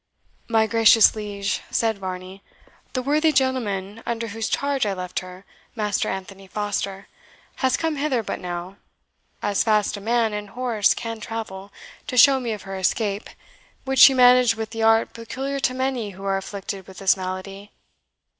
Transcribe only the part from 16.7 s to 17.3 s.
with this